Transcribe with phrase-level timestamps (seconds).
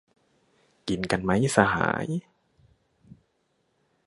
[0.87, 2.07] กินกันมั้ยสหาย